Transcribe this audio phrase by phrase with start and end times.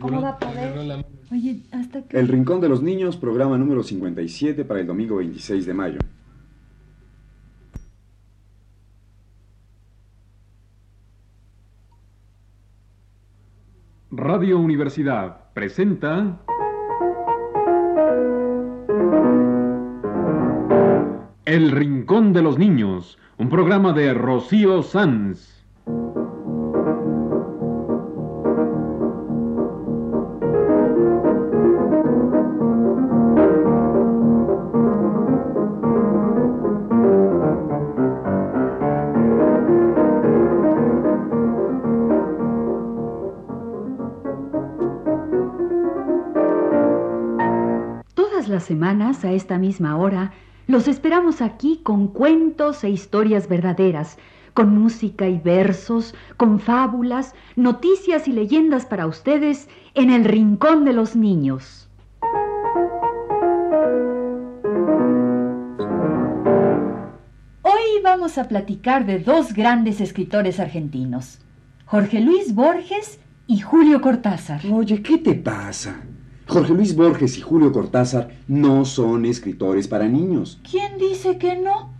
[0.00, 1.04] ¿Cómo va a poder?
[1.30, 2.18] Oye, hasta que...
[2.18, 5.98] El Rincón de los Niños, programa número 57 para el domingo 26 de mayo.
[14.10, 16.40] Radio Universidad presenta...
[21.44, 25.53] El Rincón de los Niños, un programa de Rocío Sanz.
[48.64, 50.32] Semanas, a esta misma hora,
[50.66, 54.18] los esperamos aquí con cuentos e historias verdaderas,
[54.54, 60.92] con música y versos, con fábulas, noticias y leyendas para ustedes en el Rincón de
[60.92, 61.90] los Niños.
[67.62, 71.40] Hoy vamos a platicar de dos grandes escritores argentinos,
[71.84, 74.60] Jorge Luis Borges y Julio Cortázar.
[74.72, 76.00] Oye, ¿qué te pasa?
[76.46, 80.60] Jorge Luis Borges y Julio Cortázar no son escritores para niños.
[80.70, 81.94] ¿Quién dice que no?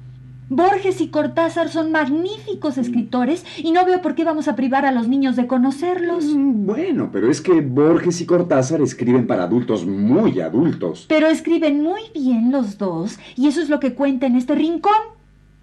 [0.51, 4.93] Borges y Cortázar son magníficos escritores y no veo por qué vamos a privar a
[4.93, 6.27] los niños de conocerlos.
[6.27, 11.07] Mm, bueno, pero es que Borges y Cortázar escriben para adultos muy adultos.
[11.09, 14.93] Pero escriben muy bien los dos y eso es lo que cuenta en este rincón.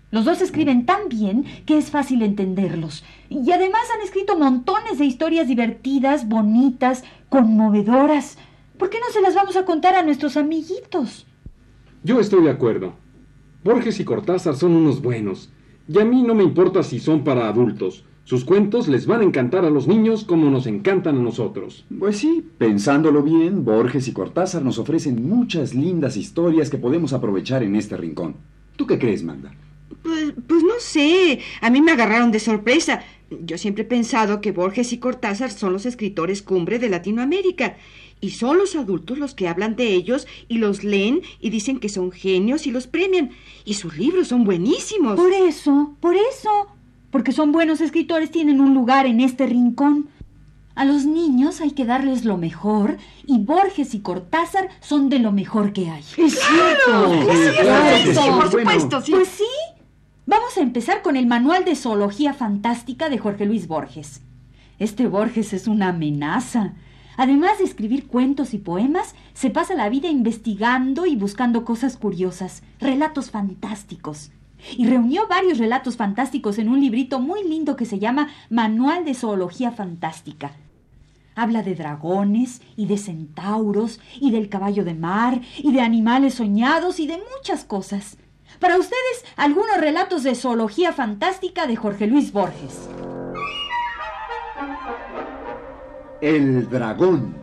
[0.09, 3.05] Los dos escriben tan bien que es fácil entenderlos.
[3.29, 8.37] Y además han escrito montones de historias divertidas, bonitas, conmovedoras.
[8.81, 11.27] ¿Por qué no se las vamos a contar a nuestros amiguitos?
[12.03, 12.95] Yo estoy de acuerdo.
[13.63, 15.51] Borges y Cortázar son unos buenos.
[15.87, 18.05] Y a mí no me importa si son para adultos.
[18.23, 21.85] Sus cuentos les van a encantar a los niños como nos encantan a nosotros.
[21.99, 27.61] Pues sí, pensándolo bien, Borges y Cortázar nos ofrecen muchas lindas historias que podemos aprovechar
[27.61, 28.37] en este rincón.
[28.77, 29.53] ¿Tú qué crees, Manda?
[30.01, 33.03] Pues, pues no sé, a mí me agarraron de sorpresa.
[33.29, 37.77] Yo siempre he pensado que Borges y Cortázar son los escritores cumbre de Latinoamérica
[38.21, 41.89] y son los adultos los que hablan de ellos y los leen y dicen que
[41.89, 43.31] son genios y los premian.
[43.65, 45.15] Y sus libros son buenísimos.
[45.15, 46.67] Por eso, por eso.
[47.09, 50.07] Porque son buenos escritores, tienen un lugar en este rincón.
[50.75, 55.31] A los niños hay que darles lo mejor y Borges y Cortázar son de lo
[55.31, 56.03] mejor que hay.
[56.17, 57.13] ¡Es cierto!
[57.29, 58.37] ¡Es cierto!
[58.37, 59.11] por supuesto, sí.
[59.11, 59.43] Pues sí.
[60.27, 64.21] Vamos a empezar con el Manual de Zoología Fantástica de Jorge Luis Borges.
[64.79, 66.75] Este Borges es una amenaza.
[67.21, 72.63] Además de escribir cuentos y poemas, se pasa la vida investigando y buscando cosas curiosas,
[72.79, 74.31] relatos fantásticos.
[74.75, 79.13] Y reunió varios relatos fantásticos en un librito muy lindo que se llama Manual de
[79.13, 80.53] Zoología Fantástica.
[81.35, 86.99] Habla de dragones y de centauros y del caballo de mar y de animales soñados
[86.99, 88.17] y de muchas cosas.
[88.59, 92.89] Para ustedes, algunos relatos de zoología fantástica de Jorge Luis Borges.
[96.21, 97.33] El dragón.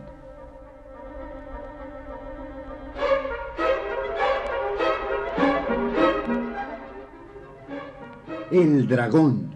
[8.49, 9.53] El dragón,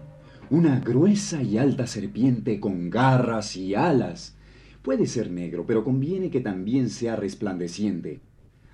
[0.50, 4.36] una gruesa y alta serpiente con garras y alas.
[4.82, 8.20] Puede ser negro, pero conviene que también sea resplandeciente.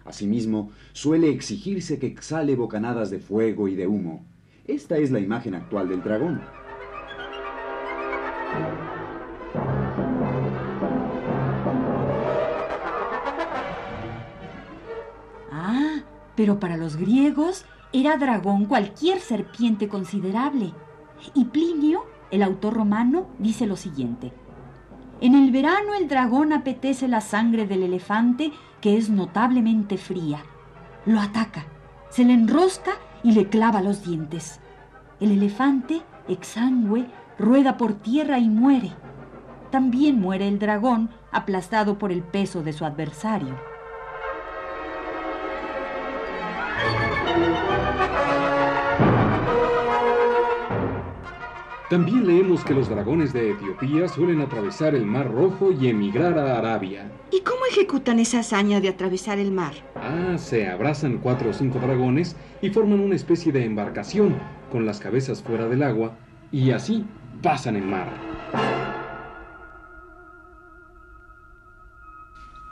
[0.05, 4.27] Asimismo, suele exigirse que exhale bocanadas de fuego y de humo.
[4.67, 6.41] Esta es la imagen actual del dragón.
[16.41, 20.73] Pero para los griegos era dragón cualquier serpiente considerable.
[21.35, 24.33] Y Plinio, el autor romano, dice lo siguiente.
[25.21, 30.43] En el verano el dragón apetece la sangre del elefante, que es notablemente fría.
[31.05, 31.67] Lo ataca,
[32.09, 34.61] se le enrosca y le clava los dientes.
[35.21, 37.05] El elefante, exangüe,
[37.39, 38.93] rueda por tierra y muere.
[39.71, 43.70] También muere el dragón, aplastado por el peso de su adversario.
[51.91, 56.57] También leemos que los dragones de Etiopía suelen atravesar el Mar Rojo y emigrar a
[56.57, 57.11] Arabia.
[57.33, 59.75] ¿Y cómo ejecutan esa hazaña de atravesar el mar?
[59.97, 64.37] Ah, se abrazan cuatro o cinco dragones y forman una especie de embarcación
[64.71, 66.17] con las cabezas fuera del agua
[66.53, 67.05] y así
[67.43, 68.09] pasan el mar.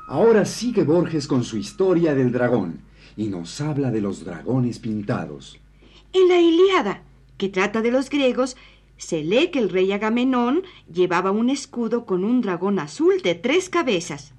[0.06, 2.82] Ahora sigue Borges con su historia del dragón
[3.17, 5.59] y nos habla de los dragones pintados.
[6.12, 7.03] En la Ilíada,
[7.37, 8.56] que trata de los griegos,
[8.99, 13.71] Se lee que el rey Agamenón llevaba un escudo con un dragón azul de tres
[13.71, 14.35] cabezas.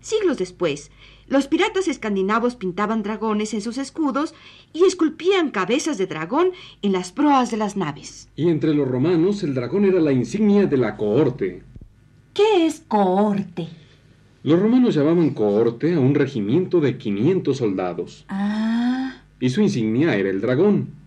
[0.00, 0.90] Siglos después,
[1.26, 4.34] los piratas escandinavos pintaban dragones en sus escudos
[4.72, 6.50] y esculpían cabezas de dragón
[6.82, 8.28] en las proas de las naves.
[8.36, 11.62] Y entre los romanos el dragón era la insignia de la cohorte.
[12.32, 13.68] ¿Qué es cohorte?
[14.42, 18.24] Los romanos llamaban cohorte a un regimiento de 500 soldados.
[18.28, 19.22] Ah.
[19.38, 20.99] Y su insignia era el dragón.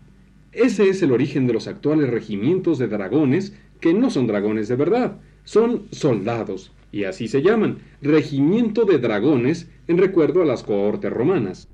[0.54, 4.76] Ese es el origen de los actuales regimientos de dragones, que no son dragones de
[4.76, 11.12] verdad, son soldados, y así se llaman, regimiento de dragones, en recuerdo a las cohortes
[11.12, 11.68] romanas.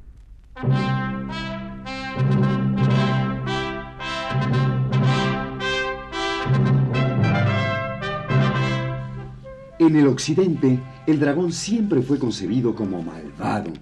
[9.77, 13.73] En el occidente, el dragón siempre fue concebido como malvado,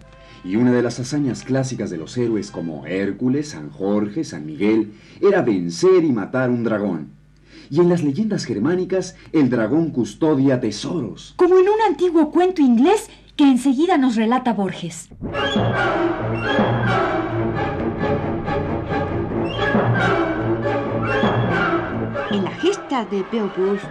[0.43, 4.93] y una de las hazañas clásicas de los héroes como Hércules, San Jorge, San Miguel,
[5.21, 7.09] era vencer y matar un dragón.
[7.69, 11.33] Y en las leyendas germánicas, el dragón custodia tesoros.
[11.37, 15.09] Como en un antiguo cuento inglés que enseguida nos relata Borges.
[22.31, 23.83] En la gesta de Beowulf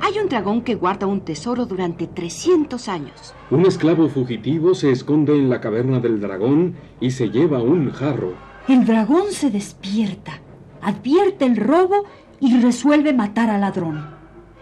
[0.00, 3.34] hay un dragón que guarda un tesoro durante 300 años.
[3.50, 8.34] Un esclavo fugitivo se esconde en la caverna del dragón y se lleva un jarro.
[8.68, 10.40] El dragón se despierta,
[10.80, 12.04] advierte el robo
[12.40, 14.04] y resuelve matar al ladrón.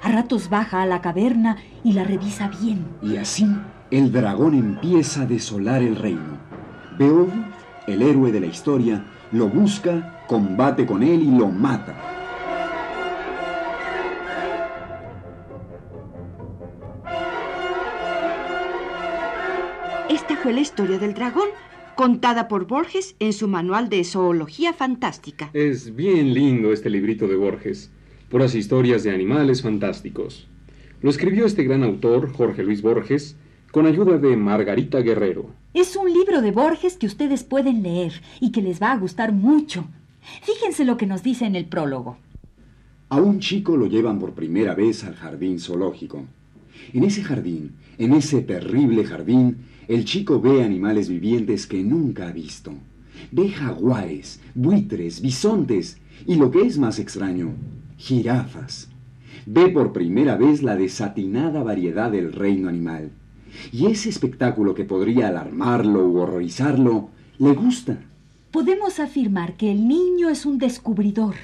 [0.03, 2.87] A ratos baja a la caverna y la revisa bien.
[3.03, 3.47] Y así
[3.91, 6.39] el dragón empieza a desolar el reino.
[6.99, 7.33] Beowulf,
[7.87, 12.18] el héroe de la historia, lo busca, combate con él y lo mata.
[20.43, 21.49] Fue la historia del dragón,
[21.97, 25.51] contada por Borges en su manual de zoología fantástica.
[25.53, 27.91] Es bien lindo este librito de Borges,
[28.31, 30.47] puras historias de animales fantásticos.
[31.03, 33.35] Lo escribió este gran autor, Jorge Luis Borges,
[33.73, 35.47] con ayuda de Margarita Guerrero.
[35.75, 39.33] Es un libro de Borges que ustedes pueden leer y que les va a gustar
[39.33, 39.89] mucho.
[40.43, 42.17] Fíjense lo que nos dice en el prólogo.
[43.09, 46.25] A un chico lo llevan por primera vez al jardín zoológico.
[46.93, 49.59] En ese jardín, en ese terrible jardín,
[49.89, 52.73] el chico ve animales vivientes que nunca ha visto.
[53.33, 57.55] Ve jaguares, buitres, bisontes y lo que es más extraño,
[57.97, 58.91] jirafas.
[59.47, 63.11] Ve por primera vez la desatinada variedad del reino animal.
[63.73, 67.09] Y ese espectáculo que podría alarmarlo u horrorizarlo,
[67.39, 67.99] le gusta.
[68.51, 71.35] Podemos afirmar que el niño es un descubridor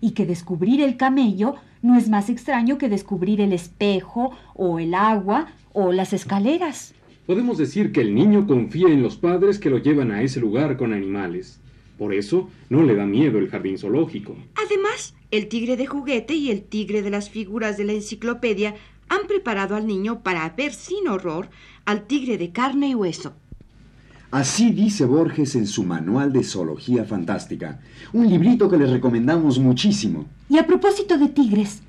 [0.00, 4.94] y que descubrir el camello no es más extraño que descubrir el espejo o el
[4.94, 6.94] agua o las escaleras.
[7.26, 10.76] Podemos decir que el niño confía en los padres que lo llevan a ese lugar
[10.76, 11.60] con animales.
[11.96, 14.36] Por eso no le da miedo el jardín zoológico.
[14.56, 18.74] Además, el tigre de juguete y el tigre de las figuras de la enciclopedia
[19.08, 21.48] han preparado al niño para ver sin horror
[21.84, 23.34] al tigre de carne y hueso.
[24.32, 27.80] Así dice Borges en su Manual de Zoología Fantástica,
[28.12, 30.26] un librito que les recomendamos muchísimo.
[30.48, 31.82] Y a propósito de tigres,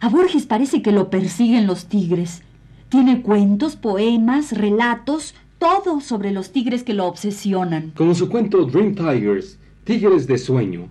[0.00, 2.42] a Borges parece que lo persiguen los tigres.
[2.88, 7.92] Tiene cuentos, poemas, relatos, todo sobre los tigres que lo obsesionan.
[7.96, 10.88] Como su cuento Dream Tigers, Tigres de Sueño.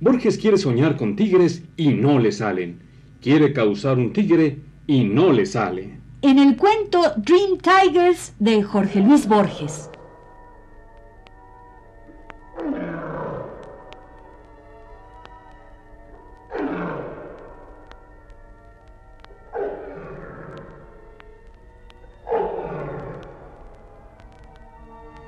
[0.00, 2.80] Borges quiere soñar con tigres y no le salen.
[3.20, 5.98] Quiere causar un tigre y no le sale.
[6.22, 9.90] En el cuento Dream Tigers de Jorge Luis Borges.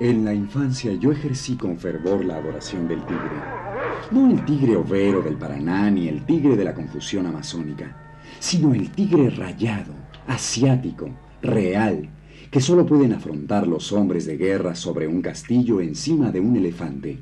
[0.02, 3.38] En la infancia yo ejercí con fervor la adoración del tigre.
[4.10, 7.96] No el tigre overo del Paraná ni el tigre de la confusión amazónica,
[8.40, 9.92] sino el tigre rayado,
[10.26, 11.08] asiático,
[11.40, 12.08] real,
[12.50, 17.20] que solo pueden afrontar los hombres de guerra sobre un castillo encima de un elefante.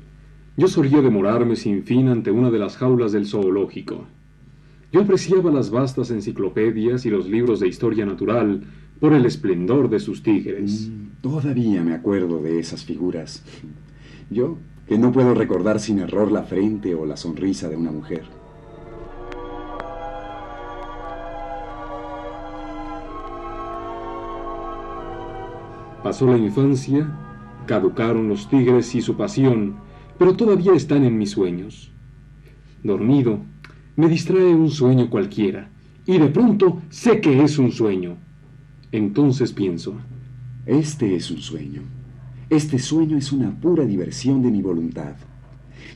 [0.57, 4.07] Yo solía demorarme sin fin ante una de las jaulas del zoológico.
[4.91, 8.63] Yo apreciaba las vastas enciclopedias y los libros de historia natural
[8.99, 10.89] por el esplendor de sus tigres.
[10.89, 13.43] Mm, todavía me acuerdo de esas figuras.
[14.29, 18.23] Yo, que no puedo recordar sin error la frente o la sonrisa de una mujer.
[26.03, 27.15] Pasó la infancia,
[27.67, 29.75] caducaron los tigres y su pasión,
[30.17, 31.91] pero todavía están en mis sueños.
[32.83, 33.39] Dormido,
[33.95, 35.69] me distrae un sueño cualquiera,
[36.07, 38.17] y de pronto sé que es un sueño.
[38.91, 39.95] Entonces pienso,
[40.65, 41.81] este es un sueño.
[42.47, 45.15] Este sueño es una pura diversión de mi voluntad.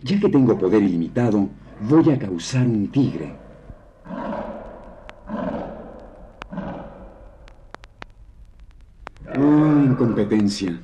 [0.03, 1.49] Ya que tengo poder ilimitado,
[1.87, 3.35] voy a causar un tigre.
[9.37, 10.79] Oh, incompetencia.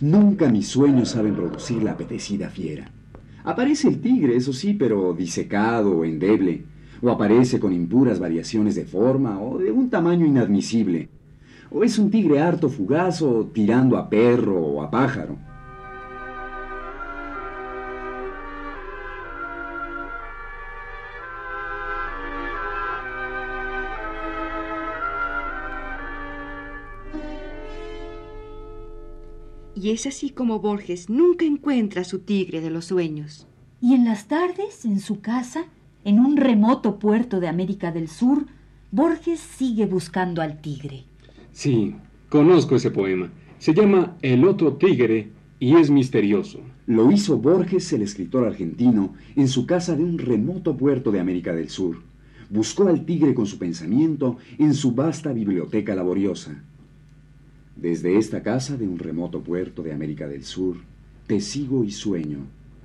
[0.00, 2.90] Nunca mis sueños saben producir la apetecida fiera.
[3.44, 6.64] Aparece el tigre, eso sí, pero disecado o endeble,
[7.00, 11.10] o aparece con impuras variaciones de forma o de un tamaño inadmisible
[11.74, 15.36] o es un tigre harto fugaz o tirando a perro o a pájaro.
[29.74, 33.48] Y es así como Borges nunca encuentra a su tigre de los sueños.
[33.80, 35.64] Y en las tardes, en su casa,
[36.04, 38.46] en un remoto puerto de América del Sur,
[38.92, 41.04] Borges sigue buscando al tigre.
[41.54, 41.94] Sí,
[42.28, 43.30] conozco ese poema.
[43.58, 45.30] Se llama El otro tigre
[45.60, 46.58] y es misterioso.
[46.86, 51.54] Lo hizo Borges, el escritor argentino, en su casa de un remoto puerto de América
[51.54, 52.02] del Sur.
[52.50, 56.60] Buscó al tigre con su pensamiento en su vasta biblioteca laboriosa.
[57.76, 60.78] Desde esta casa de un remoto puerto de América del Sur,
[61.28, 62.38] te sigo y sueño,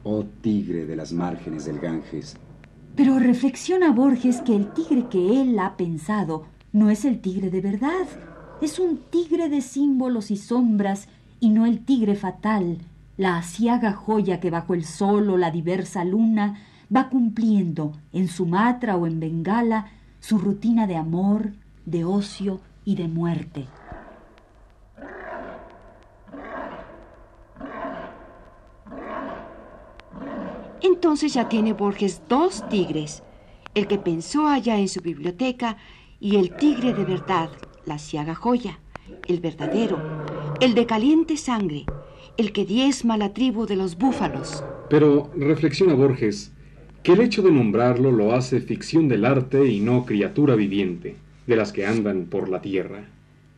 [0.03, 2.37] oh tigre de las márgenes del Ganges.
[2.95, 7.61] Pero reflexiona Borges que el tigre que él ha pensado no es el tigre de
[7.61, 8.28] verdad.
[8.61, 11.07] Es un tigre de símbolos y sombras
[11.39, 12.79] y no el tigre fatal,
[13.15, 16.59] la asiaga joya que bajo el sol o la diversa luna
[16.93, 19.87] va cumpliendo en Sumatra o en Bengala
[20.19, 21.53] su rutina de amor,
[21.85, 23.67] de ocio y de muerte.
[30.81, 33.23] Entonces ya tiene Borges dos tigres,
[33.73, 35.77] el que pensó allá en su biblioteca
[36.19, 37.49] y el tigre de verdad,
[37.85, 38.79] la ciaga joya,
[39.27, 39.99] el verdadero,
[40.59, 41.85] el de caliente sangre,
[42.37, 44.63] el que diezma la tribu de los búfalos.
[44.89, 46.51] Pero reflexiona Borges
[47.03, 51.15] que el hecho de nombrarlo lo hace ficción del arte y no criatura viviente,
[51.47, 53.05] de las que andan por la tierra.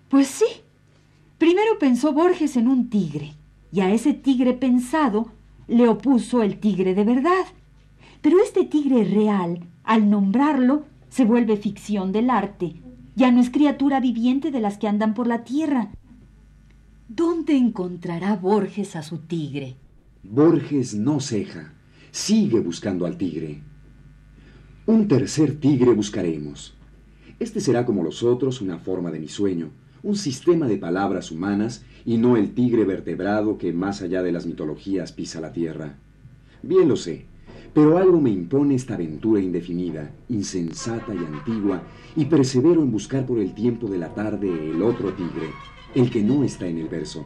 [0.10, 0.46] Pues sí.
[1.38, 3.34] Primero pensó Borges en un tigre,
[3.72, 5.32] y a ese tigre pensado
[5.68, 7.46] le opuso el tigre de verdad.
[8.22, 12.81] Pero este tigre real, al nombrarlo, se vuelve ficción del arte.
[13.16, 15.92] Ya no es criatura viviente de las que andan por la tierra.
[17.10, 19.76] ¿Dónde encontrará Borges a su tigre?
[20.24, 21.74] Borges no ceja.
[22.12, 23.62] Sigue buscando al tigre.
[24.86, 26.76] Un tercer tigre buscaremos.
[27.40, 29.72] Este será como los otros una forma de mi sueño,
[30.04, 34.46] un sistema de palabras humanas y no el tigre vertebrado que más allá de las
[34.46, 35.98] mitologías pisa la tierra.
[36.64, 37.26] Bien lo sé,
[37.74, 41.84] pero algo me impone esta aventura indefinida, insensata y antigua,
[42.16, 45.50] y persevero en buscar por el tiempo de la tarde el otro tigre,
[45.96, 47.26] el que no está en el verso.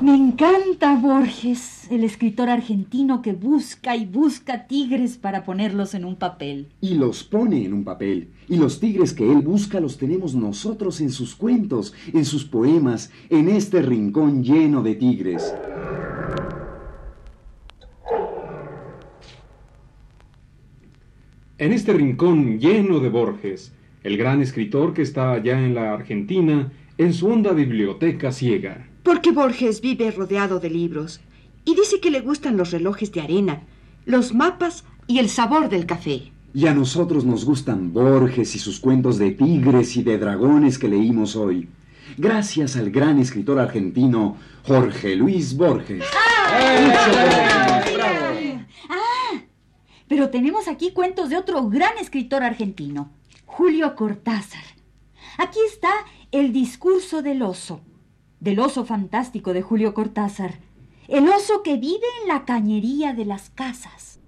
[0.00, 6.16] Me encanta Borges, el escritor argentino que busca y busca tigres para ponerlos en un
[6.16, 6.66] papel.
[6.82, 8.28] Y los pone en un papel.
[8.48, 13.10] Y los tigres que él busca los tenemos nosotros en sus cuentos, en sus poemas,
[13.30, 15.54] en este rincón lleno de tigres.
[21.56, 26.72] En este rincón lleno de Borges, el gran escritor que está allá en la Argentina,
[26.98, 28.88] en su honda biblioteca ciega.
[29.04, 31.20] Porque Borges vive rodeado de libros
[31.64, 33.62] y dice que le gustan los relojes de arena,
[34.04, 36.32] los mapas y el sabor del café.
[36.52, 40.88] Y a nosotros nos gustan Borges y sus cuentos de tigres y de dragones que
[40.88, 41.68] leímos hoy.
[42.18, 46.02] Gracias al gran escritor argentino Jorge Luis Borges.
[46.50, 47.83] ¡Ah!
[50.08, 53.10] Pero tenemos aquí cuentos de otro gran escritor argentino,
[53.46, 54.64] Julio Cortázar.
[55.38, 55.90] Aquí está
[56.30, 57.80] El discurso del oso
[58.44, 60.58] del oso fantástico de Julio Cortázar,
[61.08, 64.20] el oso que vive en la cañería de las casas.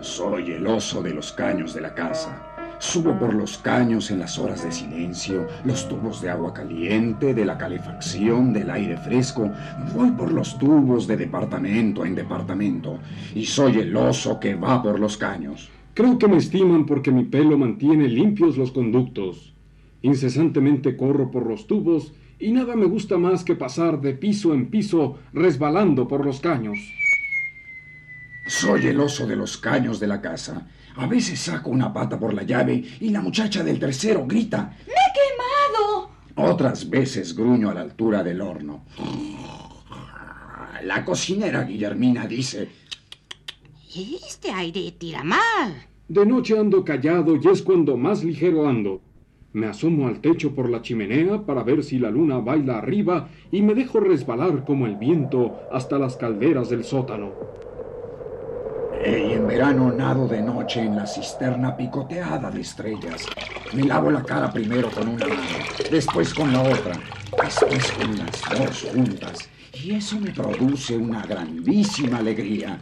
[0.00, 2.51] Soy el oso de los caños de la casa
[2.82, 7.44] Subo por los caños en las horas de silencio, los tubos de agua caliente, de
[7.44, 9.52] la calefacción, del aire fresco.
[9.94, 12.98] Voy por los tubos de departamento en departamento
[13.36, 15.70] y soy el oso que va por los caños.
[15.94, 19.54] Creo que me estiman porque mi pelo mantiene limpios los conductos.
[20.02, 24.70] Incesantemente corro por los tubos y nada me gusta más que pasar de piso en
[24.70, 26.78] piso resbalando por los caños.
[28.48, 32.34] Soy el oso de los caños de la casa a veces saco una pata por
[32.34, 34.76] la llave y la muchacha del tercero grita.
[34.86, 36.10] ¡Me he quemado!
[36.52, 38.84] Otras veces gruño a la altura del horno.
[40.84, 42.68] La cocinera Guillermina dice...
[43.94, 45.86] Este aire tira mal.
[46.08, 49.02] De noche ando callado y es cuando más ligero ando.
[49.52, 53.60] Me asomo al techo por la chimenea para ver si la luna baila arriba y
[53.60, 57.32] me dejo resbalar como el viento hasta las calderas del sótano.
[59.04, 63.26] Y en verano nado de noche en la cisterna picoteada de estrellas.
[63.72, 65.40] Me lavo la cara primero con una mano,
[65.90, 67.00] después con la otra,
[67.42, 69.48] después con las dos juntas.
[69.74, 72.78] Y eso me produce una grandísima alegría.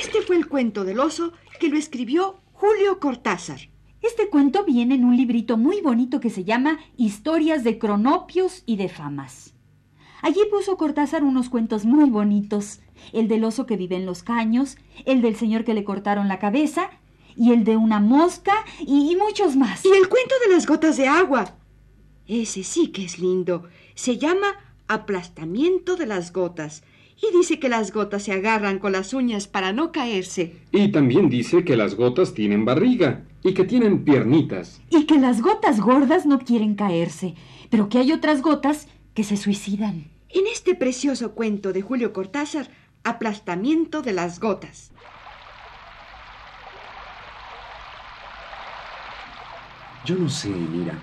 [0.00, 3.58] Este fue el cuento del oso que lo escribió Julio Cortázar.
[4.02, 8.76] Este cuento viene en un librito muy bonito que se llama Historias de cronopios y
[8.76, 9.57] de famas.
[10.22, 12.80] Allí puso Cortázar unos cuentos muy bonitos,
[13.12, 16.38] el del oso que vive en los caños, el del señor que le cortaron la
[16.38, 16.90] cabeza,
[17.36, 19.84] y el de una mosca, y, muchos más.
[19.84, 21.54] Y el cuento de las gotas de agua.
[22.26, 23.64] Ese sí que es lindo.
[23.94, 24.48] Se llama
[24.88, 26.82] Aplastamiento de las gotas.
[27.20, 30.56] Y dice que las gotas se agarran con las uñas para no caerse.
[30.72, 34.80] Y también dice que las gotas tienen barriga y que tienen piernitas.
[34.90, 37.34] Y que las gotas gordas no quieren caerse,
[37.70, 40.04] pero que hay otras gotas que se suicidan.
[40.28, 42.70] En este precioso cuento de Julio Cortázar,
[43.02, 44.92] aplastamiento de las gotas.
[50.04, 50.96] Yo no sé, mira,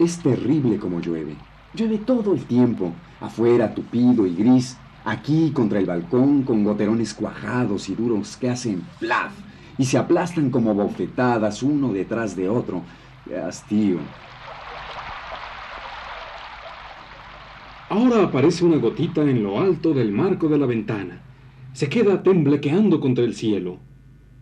[0.00, 1.36] es terrible como llueve.
[1.72, 7.88] Llueve todo el tiempo, afuera tupido y gris, aquí contra el balcón con goterones cuajados
[7.88, 9.34] y duros que hacen plaf
[9.78, 12.82] y se aplastan como bofetadas uno detrás de otro.
[13.24, 14.00] ¡Qué hastío!
[17.92, 21.20] Ahora aparece una gotita en lo alto del marco de la ventana.
[21.74, 23.80] Se queda temblequeando contra el cielo.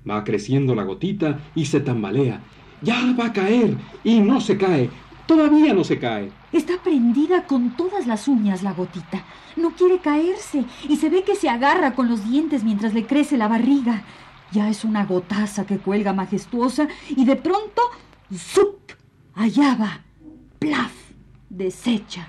[0.08, 2.42] Va creciendo la gotita y se tambalea.
[2.80, 4.88] Ya va a caer y no se cae.
[5.26, 6.30] Todavía no se cae.
[6.52, 9.24] Está prendida con todas las uñas la gotita.
[9.56, 13.36] No quiere caerse y se ve que se agarra con los dientes mientras le crece
[13.36, 14.04] la barriga.
[14.52, 17.82] Ya es una gotaza que cuelga majestuosa y de pronto,
[18.32, 18.92] ¡zup!
[19.34, 20.02] Allá va.
[20.60, 20.92] ¡Plaf!
[21.48, 22.28] Desecha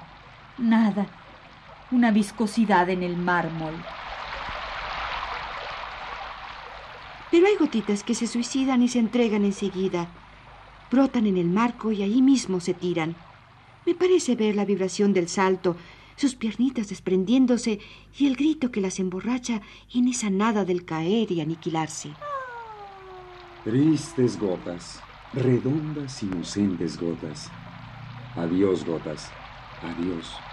[0.61, 1.07] Nada.
[1.89, 3.73] Una viscosidad en el mármol.
[7.31, 10.07] Pero hay gotitas que se suicidan y se entregan enseguida.
[10.91, 13.15] Brotan en el marco y ahí mismo se tiran.
[13.87, 15.77] Me parece ver la vibración del salto,
[16.15, 17.79] sus piernitas desprendiéndose
[18.15, 22.11] y el grito que las emborracha en esa nada del caer y aniquilarse.
[23.63, 25.01] Tristes gotas,
[25.33, 27.49] redondas, inocentes gotas.
[28.35, 29.31] Adiós, gotas.
[29.81, 30.50] Adiós.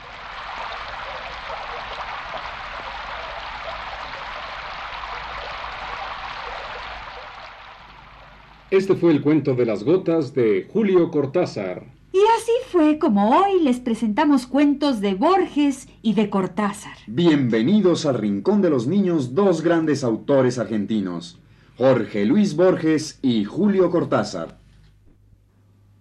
[8.70, 11.86] Este fue el cuento de las gotas de Julio Cortázar.
[12.12, 16.92] Y así fue como hoy les presentamos cuentos de Borges y de Cortázar.
[17.06, 21.40] Bienvenidos al Rincón de los Niños, dos grandes autores argentinos,
[21.78, 24.58] Jorge Luis Borges y Julio Cortázar.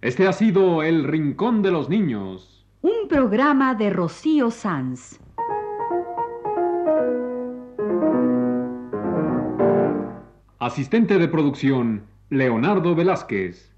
[0.02, 2.66] Este ha sido el Rincón de los Niños.
[2.82, 5.22] Un programa de Rocío Sanz.
[10.60, 13.74] Asistente de producción, Leonardo Velázquez.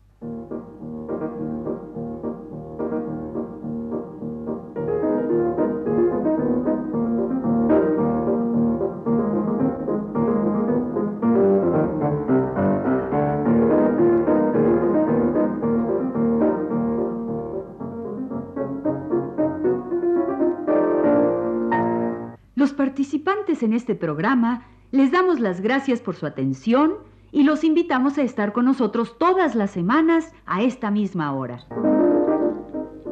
[22.56, 28.18] Los participantes en este programa les damos las gracias por su atención y los invitamos
[28.18, 31.66] a estar con nosotros todas las semanas a esta misma hora.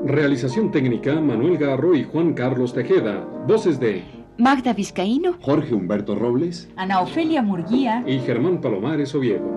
[0.06, 3.26] Realización técnica Manuel Garro y Juan Carlos Tejeda.
[3.48, 4.04] Voces de
[4.38, 9.57] Magda Vizcaíno, Jorge Humberto Robles, Ana Ofelia Murguía y Germán Palomares Oviedo.